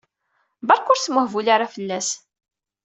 Berka 0.67 0.89
ur 0.93 0.99
smuhbul 0.99 1.47
ara 1.55 1.73
fell-as! 1.75 2.09